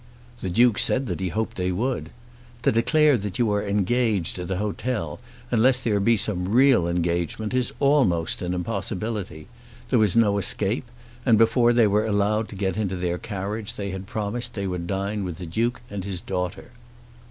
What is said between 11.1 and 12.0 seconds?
and before they